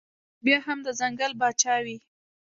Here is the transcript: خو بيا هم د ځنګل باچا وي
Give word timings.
خو 0.35 0.41
بيا 0.45 0.57
هم 0.67 0.79
د 0.85 0.87
ځنګل 0.99 1.31
باچا 1.41 1.75
وي 1.85 1.97